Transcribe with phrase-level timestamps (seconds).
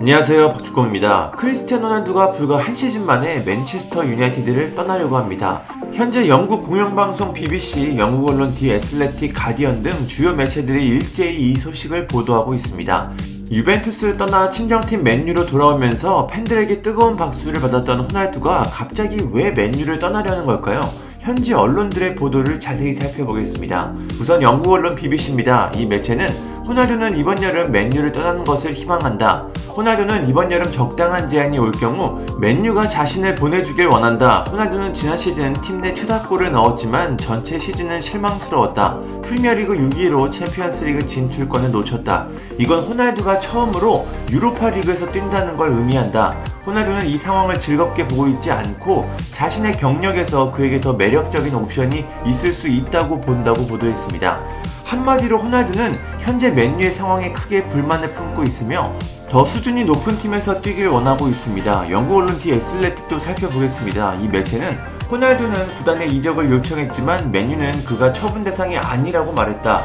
[0.00, 1.32] 안녕하세요 박주공입니다.
[1.32, 5.64] 크리스티아노 롤란도가 불과 한 시즌 만에 맨체스터 유나이티드를 떠나려고 합니다.
[5.92, 12.06] 현재 영국 공영방송 BBC, 영국 언론 디 애슬레틱, 가디언 등 주요 매체들이 일제히 이 소식을
[12.06, 13.12] 보도하고 있습니다.
[13.50, 20.80] 유벤투스를 떠나 친정팀 맨유로 돌아오면서 팬들에게 뜨거운 박수를 받았던 호날두가 갑자기 왜 맨유를 떠나려는 걸까요?
[21.18, 23.92] 현지 언론들의 보도를 자세히 살펴보겠습니다.
[24.18, 25.72] 우선 영국 언론 BBC입니다.
[25.76, 26.26] 이 매체는
[26.66, 29.46] 호날두는 이번 여름 맨유를 떠나는 것을 희망한다.
[29.76, 34.44] 호날두는 이번 여름 적당한 제한이 올 경우 맨유가 자신을 보내주길 원한다.
[34.50, 38.98] 호날두는 지난 시즌 팀 내 최다골을 넣었지만 전체 시즌은 실망스러웠다.
[39.22, 42.26] 프리미어리그 6위로 챔피언스리그 진출권을 놓쳤다.
[42.58, 46.34] 이건 호날두가 처음으로 유로파리그에서 뛴다는 걸 의미한다.
[46.66, 52.68] 호날두는 이 상황을 즐겁게 보고 있지 않고 자신의 경력에서 그에게 더 매력적인 옵션이 있을 수
[52.68, 54.59] 있다고 본다고 보도했습니다.
[54.90, 58.92] 한마디로 호날두는 현재 맨유의 상황에 크게 불만을 품고 있으며
[59.28, 61.90] 더 수준이 높은 팀에서 뛰길 원하고 있습니다.
[61.90, 64.16] 영국 언론 디 엑슬레틱도 살펴보겠습니다.
[64.16, 64.76] 이 매체는
[65.08, 69.84] 호날두는 구단의 이적을 요청했지만 맨유는 그가 처분 대상이 아니라고 말했다.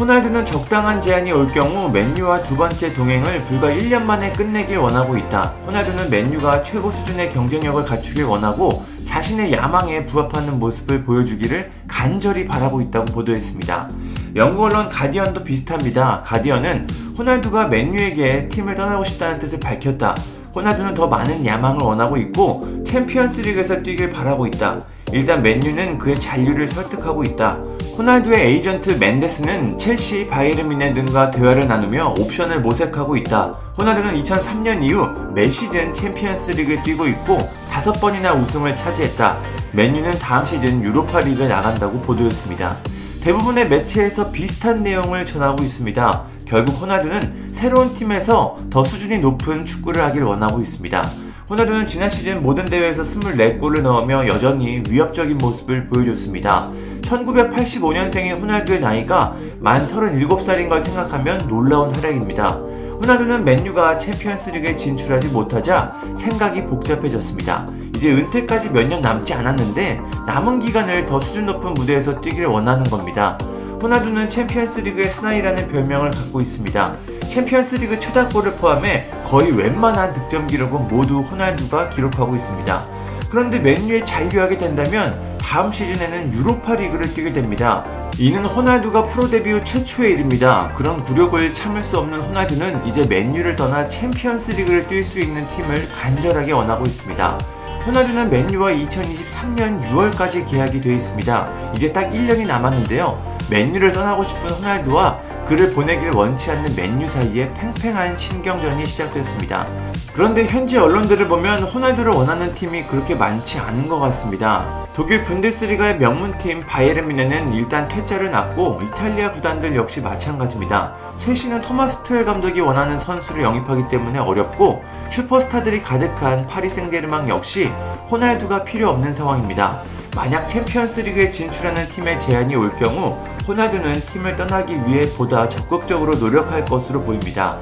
[0.00, 5.54] 호날두는 적당한 제한이 올 경우 맨유와 두 번째 동행을 불과 1년 만에 끝내길 원하고 있다.
[5.68, 13.04] 호날두는 맨유가 최고 수준의 경쟁력을 갖추길 원하고 자신의 야망에 부합하는 모습을 보여주기를 간절히 바라고 있다고
[13.06, 13.88] 보도했습니다.
[14.34, 16.22] 영국 언론 가디언도 비슷합니다.
[16.24, 16.86] 가디언은
[17.18, 20.14] 호날두가 맨유에게 팀을 떠나고 싶다는 뜻을 밝혔다.
[20.54, 24.80] 호날두는 더 많은 야망을 원하고 있고 챔피언스 리그에서 뛰길 바라고 있다.
[25.12, 27.58] 일단 맨유는 그의 잔류를 설득하고 있다.
[27.98, 30.26] 호날두의 에이전트 멘데스는 첼시,
[30.66, 33.52] 뮌헨 등과 대화를 나누며 옵션을 모색하고 있다.
[33.76, 37.36] 호날두는 2003년 이후 매 시즌 챔피언스 리그에 뛰고 있고
[37.70, 39.36] 다섯 번이나 우승을 차지했다.
[39.72, 43.01] 맨유는 다음 시즌 유로파 리그에 나간다고 보도했습니다.
[43.22, 46.22] 대부분의 매체에서 비슷한 내용을 전하고 있습니다.
[46.44, 51.00] 결국 호날두는 새로운 팀에서 더 수준이 높은 축구를 하길 원하고 있습니다.
[51.48, 56.72] 호날두는 지난 시즌 모든 대회에서 24골을 넣으며 여전히 위협적인 모습을 보여줬습니다.
[57.02, 62.48] 1985년생인 호날두의 나이가 만 37살인 걸 생각하면 놀라운 활약입니다.
[62.48, 67.66] 호날두는 맨유가 챔피언스리그에 진출하지 못하자 생각이 복잡해졌습니다.
[68.02, 73.38] 이제 은퇴까지 몇 년 남지 않았는데 남은 기간을 더 수준 높은 무대에서 뛰기를 원하는 겁니다.
[73.80, 76.94] 호날두는 챔피언스리그의 사나이라는 별명을 갖고 있습니다.
[77.30, 82.82] 챔피언스리그 최다골을 포함해 거의 웬만한 득점 기록은 모두 호날두가 기록하고 있습니다.
[83.30, 87.84] 그런데 맨유에 잔류하게 된다면 다음 시즌에는 유로파 리그를 뛰게 됩니다.
[88.18, 90.72] 이는 호날두가 프로 데뷔 후 최초의 일입니다.
[90.74, 95.88] 그런 굴욕을 참을 수 없는 호날두는 이제 맨유를 떠나 챔피언스 리그를 뛸 수 있는 팀을
[95.94, 97.61] 간절하게 원하고 있습니다.
[97.86, 101.72] 호날두는 맨유와 2023년 6월까지 계약이 되어 있습니다.
[101.74, 103.20] 이제 딱 1년이 남았는데요.
[103.50, 109.66] 맨유를 떠나고 싶은 호날두와 그를 보내기를 원치 않는 맨유 사이에 팽팽한 신경전이 시작됐습니다.
[110.14, 114.81] 그런데 현지 언론들을 보면 호날두를 원하는 팀이 그렇게 많지 않은 것 같습니다.
[114.94, 120.94] 독일 분데스리가의 명문팀 바이에른 미네는 일단 퇴짜를 놨고 이탈리아 구단들 역시 마찬가지입니다.
[121.18, 127.72] 첼시는 토마스 투엘 감독이 원하는 선수를 영입하기 때문에 어렵고 슈퍼스타들이 가득한 파리 생제르맹 역시
[128.10, 129.80] 호날두가 필요 없는 상황입니다.
[130.14, 137.02] 만약 챔피언스리그에 진출하는 팀의 제안이 올 경우 호날두는 팀을 떠나기 위해 보다 적극적으로 노력할 것으로
[137.02, 137.56] 보입니다.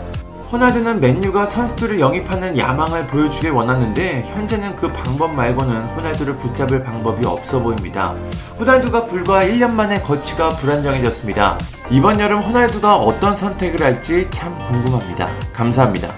[0.53, 7.61] 호날두는 맨유가 선수들을 영입하는 야망을 보여주길 원하는데 현재는 그 방법 말고는 호날두를 붙잡을 방법이 없어
[7.61, 8.17] 보입니다.
[8.59, 11.57] 호날두가 불과 1년 만에 거치가 불안정해졌습니다.
[11.91, 15.31] 이번 여름 호날두가 어떤 선택을 할지 참 궁금합니다.
[15.53, 16.09] 감사합니다.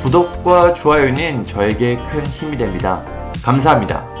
[0.00, 3.04] 구독과 좋아요는 저에게 큰 힘이 됩니다.
[3.44, 4.11] 감사합니다.